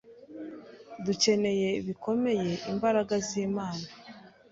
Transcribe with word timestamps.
dukeneye 1.05 1.69
bikomeye 1.87 2.49
imbaraga 2.71 3.15
z'Imana 3.27 3.85